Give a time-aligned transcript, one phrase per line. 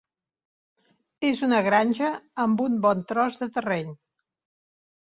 [1.29, 2.11] És una granja
[2.47, 3.97] amb un bon tros de terreny.